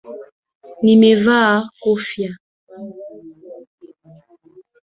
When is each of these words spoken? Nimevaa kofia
Nimevaa 0.83 1.69
kofia 1.79 2.31